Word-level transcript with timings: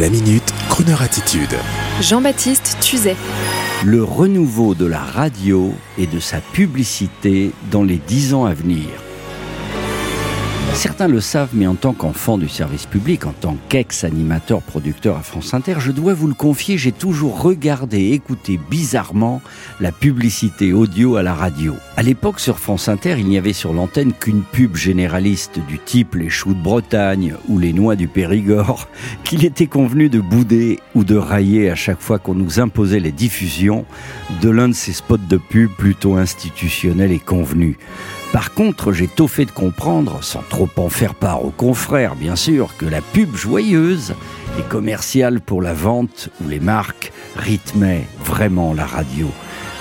La 0.00 0.08
minute, 0.08 0.54
Kroneur 0.70 1.02
attitude. 1.02 1.54
Jean-Baptiste 2.00 2.78
Tuzet. 2.80 3.14
Le 3.84 4.02
renouveau 4.02 4.74
de 4.74 4.86
la 4.86 5.00
radio 5.00 5.74
et 5.98 6.06
de 6.06 6.18
sa 6.18 6.40
publicité 6.40 7.50
dans 7.70 7.82
les 7.82 7.98
dix 7.98 8.32
ans 8.32 8.46
à 8.46 8.54
venir. 8.54 8.86
Certains 10.74 11.06
le 11.06 11.20
savent, 11.20 11.50
mais 11.52 11.66
en 11.66 11.74
tant 11.74 11.92
qu'enfant 11.92 12.38
du 12.38 12.48
service 12.48 12.86
public, 12.86 13.26
en 13.26 13.32
tant 13.32 13.56
qu'ex-animateur 13.68 14.62
producteur 14.62 15.16
à 15.16 15.22
France 15.22 15.54
Inter, 15.54 15.76
je 15.78 15.92
dois 15.92 16.14
vous 16.14 16.26
le 16.26 16.34
confier, 16.34 16.76
j'ai 16.76 16.92
toujours 16.92 17.40
regardé 17.40 18.12
écouté 18.12 18.58
bizarrement 18.70 19.42
la 19.80 19.92
publicité 19.92 20.72
audio 20.72 21.16
à 21.16 21.22
la 21.22 21.34
radio. 21.34 21.74
À 21.96 22.02
l'époque, 22.02 22.40
sur 22.40 22.58
France 22.58 22.88
Inter, 22.88 23.16
il 23.18 23.28
n'y 23.28 23.38
avait 23.38 23.52
sur 23.52 23.72
l'antenne 23.72 24.12
qu'une 24.12 24.42
pub 24.42 24.74
généraliste 24.74 25.60
du 25.68 25.78
type 25.78 26.14
les 26.14 26.30
choux 26.30 26.54
de 26.54 26.62
Bretagne 26.62 27.34
ou 27.48 27.58
les 27.58 27.72
noix 27.72 27.94
du 27.94 28.08
Périgord, 28.08 28.88
qu'il 29.24 29.44
était 29.44 29.66
convenu 29.66 30.08
de 30.08 30.20
bouder 30.20 30.80
ou 30.94 31.04
de 31.04 31.16
railler 31.16 31.70
à 31.70 31.76
chaque 31.76 32.00
fois 32.00 32.18
qu'on 32.18 32.34
nous 32.34 32.60
imposait 32.60 33.00
les 33.00 33.12
diffusions 33.12 33.84
de 34.40 34.50
l'un 34.50 34.68
de 34.68 34.74
ces 34.74 34.92
spots 34.92 35.18
de 35.18 35.36
pub 35.36 35.70
plutôt 35.70 36.16
institutionnels 36.16 37.12
et 37.12 37.20
convenus. 37.20 37.76
Par 38.32 38.54
contre, 38.54 38.92
j'ai 38.92 39.08
tôt 39.08 39.28
fait 39.28 39.44
de 39.44 39.50
comprendre, 39.50 40.24
sans 40.24 40.42
trop 40.48 40.68
en 40.78 40.88
faire 40.88 41.14
part 41.14 41.44
aux 41.44 41.50
confrères, 41.50 42.16
bien 42.16 42.34
sûr, 42.34 42.74
que 42.78 42.86
la 42.86 43.02
pub 43.02 43.36
joyeuse 43.36 44.14
et 44.58 44.62
commerciale 44.62 45.42
pour 45.42 45.60
la 45.60 45.74
vente 45.74 46.30
ou 46.42 46.48
les 46.48 46.60
marques 46.60 47.12
rythmait 47.36 48.06
vraiment 48.24 48.72
la 48.72 48.86
radio. 48.86 49.28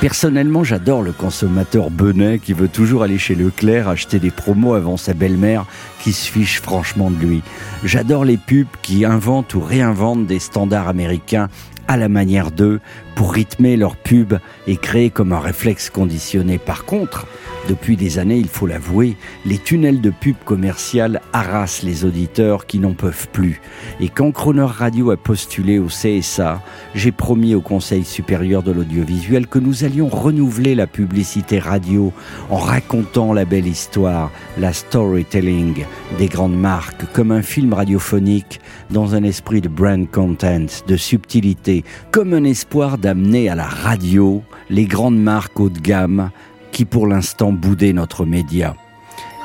Personnellement, 0.00 0.64
j'adore 0.64 1.02
le 1.02 1.12
consommateur 1.12 1.90
benet 1.90 2.38
qui 2.38 2.54
veut 2.54 2.68
toujours 2.68 3.02
aller 3.02 3.18
chez 3.18 3.34
Leclerc 3.34 3.88
acheter 3.88 4.18
des 4.18 4.30
promos 4.30 4.74
avant 4.74 4.96
sa 4.96 5.12
belle-mère 5.12 5.66
qui 6.00 6.12
se 6.12 6.30
fiche 6.30 6.62
franchement 6.62 7.10
de 7.10 7.16
lui. 7.16 7.42
J'adore 7.84 8.24
les 8.24 8.36
pubs 8.38 8.68
qui 8.80 9.04
inventent 9.04 9.54
ou 9.54 9.60
réinventent 9.60 10.26
des 10.26 10.38
standards 10.38 10.88
américains 10.88 11.48
à 11.88 11.96
la 11.96 12.08
manière 12.08 12.50
d'eux 12.50 12.80
pour 13.16 13.32
rythmer 13.32 13.76
leur 13.76 13.96
pub 13.96 14.34
et 14.68 14.76
créer 14.76 15.10
comme 15.10 15.32
un 15.32 15.40
réflexe 15.40 15.90
conditionné. 15.90 16.58
Par 16.58 16.84
contre, 16.84 17.26
depuis 17.68 17.96
des 17.96 18.18
années, 18.18 18.38
il 18.38 18.48
faut 18.48 18.66
l'avouer, 18.66 19.16
les 19.44 19.58
tunnels 19.58 20.00
de 20.00 20.10
pub 20.10 20.36
commerciales 20.44 21.20
harassent 21.32 21.82
les 21.82 22.04
auditeurs 22.04 22.66
qui 22.66 22.78
n'en 22.78 22.94
peuvent 22.94 23.28
plus. 23.32 23.60
Et 24.00 24.08
quand 24.08 24.30
Croner 24.30 24.62
Radio 24.62 25.10
a 25.10 25.16
postulé 25.16 25.78
au 25.78 25.88
CSA, 25.88 26.62
j'ai 26.94 27.12
promis 27.12 27.54
au 27.54 27.60
Conseil 27.60 28.04
supérieur 28.04 28.62
de 28.62 28.72
l'audiovisuel 28.72 29.48
que 29.48 29.58
nous 29.58 29.84
allions 29.84 30.08
renouveler 30.08 30.74
la 30.74 30.86
publicité 30.86 31.58
radio 31.58 32.12
en 32.50 32.56
racontant 32.56 33.32
la 33.32 33.44
belle 33.44 33.66
histoire, 33.66 34.30
la 34.58 34.72
storytelling 34.72 35.84
des 36.18 36.28
grandes 36.28 36.58
marques 36.58 37.04
comme 37.12 37.32
un 37.32 37.42
film 37.42 37.72
radiophonique 37.72 38.60
dans 38.90 39.14
un 39.14 39.24
esprit 39.24 39.60
de 39.60 39.68
brand 39.68 40.08
content, 40.10 40.66
de 40.86 40.96
subtilité, 40.96 41.77
comme 42.10 42.34
un 42.34 42.44
espoir 42.44 42.98
d'amener 42.98 43.48
à 43.48 43.54
la 43.54 43.66
radio 43.66 44.42
les 44.70 44.84
grandes 44.86 45.18
marques 45.18 45.58
haut 45.60 45.70
de 45.70 45.78
gamme 45.78 46.30
qui 46.72 46.84
pour 46.84 47.06
l'instant 47.06 47.52
boudait 47.52 47.92
notre 47.92 48.24
média. 48.24 48.76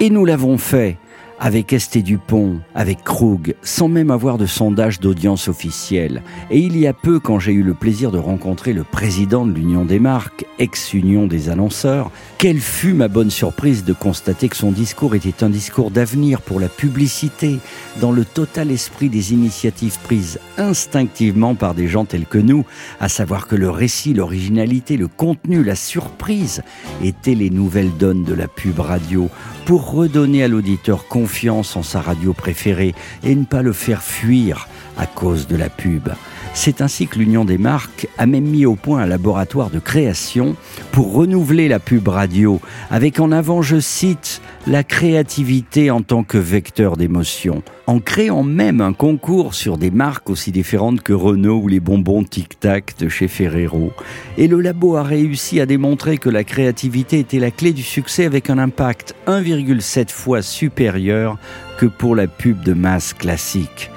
Et 0.00 0.10
nous 0.10 0.24
l'avons 0.24 0.58
fait 0.58 0.98
avec 1.38 1.72
Esté 1.72 2.02
Dupont, 2.02 2.60
avec 2.74 3.02
Krug, 3.04 3.54
sans 3.62 3.88
même 3.88 4.10
avoir 4.10 4.38
de 4.38 4.46
sondage 4.46 5.00
d'audience 5.00 5.48
officielle. 5.48 6.22
Et 6.50 6.58
il 6.58 6.78
y 6.78 6.86
a 6.86 6.92
peu, 6.92 7.20
quand 7.20 7.38
j'ai 7.38 7.52
eu 7.52 7.62
le 7.62 7.74
plaisir 7.74 8.10
de 8.10 8.18
rencontrer 8.18 8.72
le 8.72 8.84
président 8.84 9.46
de 9.46 9.52
l'Union 9.52 9.84
des 9.84 9.98
marques, 9.98 10.46
ex-Union 10.58 11.26
des 11.26 11.48
annonceurs, 11.48 12.10
quelle 12.38 12.60
fut 12.60 12.94
ma 12.94 13.08
bonne 13.08 13.30
surprise 13.30 13.84
de 13.84 13.92
constater 13.92 14.48
que 14.48 14.56
son 14.56 14.72
discours 14.72 15.14
était 15.14 15.44
un 15.44 15.50
discours 15.50 15.90
d'avenir 15.90 16.40
pour 16.40 16.60
la 16.60 16.68
publicité, 16.68 17.58
dans 18.00 18.12
le 18.12 18.24
total 18.24 18.70
esprit 18.70 19.08
des 19.08 19.32
initiatives 19.32 19.98
prises 20.02 20.38
instinctivement 20.58 21.54
par 21.54 21.74
des 21.74 21.88
gens 21.88 22.04
tels 22.04 22.26
que 22.26 22.38
nous, 22.38 22.64
à 23.00 23.08
savoir 23.08 23.46
que 23.46 23.56
le 23.56 23.70
récit, 23.70 24.14
l'originalité, 24.14 24.96
le 24.96 25.08
contenu, 25.08 25.64
la 25.64 25.74
surprise 25.74 26.62
étaient 27.02 27.34
les 27.34 27.50
nouvelles 27.50 27.96
donnes 27.96 28.24
de 28.24 28.34
la 28.34 28.48
pub 28.48 28.78
radio, 28.78 29.28
pour 29.66 29.90
redonner 29.92 30.44
à 30.44 30.48
l'auditeur 30.48 31.06
confiance 31.24 31.74
en 31.74 31.82
sa 31.82 32.02
radio 32.02 32.34
préférée 32.34 32.94
et 33.22 33.34
ne 33.34 33.46
pas 33.46 33.62
le 33.62 33.72
faire 33.72 34.02
fuir 34.02 34.68
à 34.98 35.06
cause 35.06 35.46
de 35.46 35.56
la 35.56 35.70
pub. 35.70 36.10
C'est 36.52 36.82
ainsi 36.82 37.06
que 37.06 37.18
l'Union 37.18 37.46
des 37.46 37.56
marques 37.56 38.06
a 38.18 38.26
même 38.26 38.44
mis 38.44 38.66
au 38.66 38.74
point 38.74 39.00
un 39.00 39.06
laboratoire 39.06 39.70
de 39.70 39.78
création 39.78 40.54
pour 40.92 41.14
renouveler 41.14 41.66
la 41.66 41.78
pub 41.78 42.08
radio, 42.08 42.60
avec 42.90 43.20
en 43.20 43.32
avant, 43.32 43.62
je 43.62 43.80
cite, 43.80 44.42
la 44.66 44.82
créativité 44.82 45.90
en 45.90 46.00
tant 46.00 46.24
que 46.24 46.38
vecteur 46.38 46.96
d'émotion, 46.96 47.62
en 47.86 48.00
créant 48.00 48.42
même 48.42 48.80
un 48.80 48.94
concours 48.94 49.54
sur 49.54 49.76
des 49.76 49.90
marques 49.90 50.30
aussi 50.30 50.52
différentes 50.52 51.02
que 51.02 51.12
Renault 51.12 51.60
ou 51.62 51.68
les 51.68 51.80
bonbons 51.80 52.24
Tic 52.24 52.58
Tac 52.60 52.96
de 52.98 53.10
chez 53.10 53.28
Ferrero. 53.28 53.92
Et 54.38 54.48
le 54.48 54.60
labo 54.60 54.96
a 54.96 55.02
réussi 55.02 55.60
à 55.60 55.66
démontrer 55.66 56.16
que 56.16 56.30
la 56.30 56.44
créativité 56.44 57.18
était 57.18 57.40
la 57.40 57.50
clé 57.50 57.72
du 57.72 57.82
succès 57.82 58.24
avec 58.24 58.48
un 58.48 58.58
impact 58.58 59.14
1,7 59.26 60.10
fois 60.10 60.40
supérieur 60.40 61.36
que 61.78 61.86
pour 61.86 62.16
la 62.16 62.26
pub 62.26 62.62
de 62.62 62.72
masse 62.72 63.12
classique. 63.12 63.90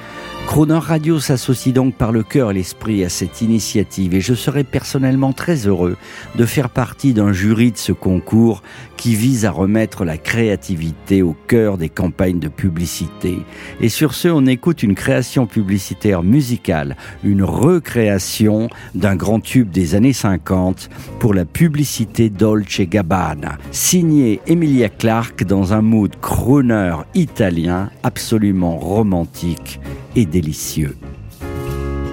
Croner 0.47 0.80
Radio 0.80 1.19
s'associe 1.19 1.74
donc 1.74 1.96
par 1.96 2.13
le 2.13 2.24
cœur 2.24 2.52
et 2.52 2.53
l'esprit 2.53 3.03
à 3.03 3.09
cette 3.09 3.41
initiative 3.41 4.16
et 4.16 4.22
je 4.22 4.34
serai 4.34 4.63
personnellement 4.63 5.34
très 5.34 5.68
heureux 5.68 5.97
de 6.35 6.46
faire 6.46 6.69
partie 6.69 7.13
d'un 7.13 7.34
jury 7.34 7.74
de 7.74 7.78
ce 7.78 7.91
concours 7.91 8.63
qui 8.96 9.13
vise 9.13 9.44
à 9.46 9.52
remettre 9.52 10.06
la 10.06 10.18
créativité 10.18 11.22
au 11.22 11.35
cœur 11.47 11.78
des 11.78 11.90
campagnes 11.90 12.40
de 12.40 12.47
publicité. 12.47 13.40
Et 13.81 13.90
sur 13.90 14.13
ce, 14.13 14.30
on 14.30 14.46
écoute 14.46 14.84
une 14.84 14.96
création 14.96 15.47
publicitaire 15.47 16.24
musicale, 16.24 16.96
une 17.25 17.44
recréation 17.44 18.69
d'un 18.96 19.18
grand 19.18 19.41
tube 19.41 19.69
des 19.69 19.96
années 19.96 20.14
50 20.14 20.90
pour 21.19 21.34
la 21.34 21.44
publicité 21.44 22.29
Dolce 22.29 22.81
Gabbana, 22.81 23.58
signée 23.72 24.40
Emilia 24.47 24.88
Clarke 24.88 25.44
dans 25.44 25.74
un 25.74 25.81
mood 25.81 26.16
crooner 26.22 26.96
italien 27.16 27.91
absolument 28.02 28.78
romantique 28.78 29.81
e 30.19 30.25
delizioso. 30.25 30.97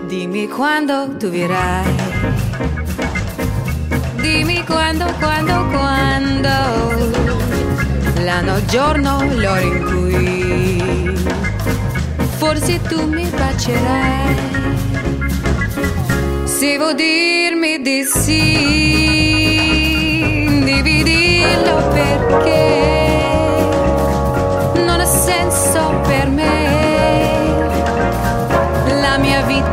Dimmi 0.06 0.46
quando 0.48 1.16
tu 1.16 1.30
verrai. 1.30 1.90
Dimmi 4.20 4.62
quando, 4.64 5.06
quando, 5.18 5.66
quando. 5.68 6.48
L'anno, 8.22 8.62
giorno, 8.66 9.24
l'ora 9.34 9.60
in 9.60 9.84
cui 9.84 11.14
forse 12.36 12.78
tu 12.82 13.06
mi 13.08 13.26
bacerai. 13.26 14.36
Se 16.44 16.76
vuoi 16.76 16.94
dirmi 16.94 17.80
di 17.80 18.04
sì, 18.04 19.23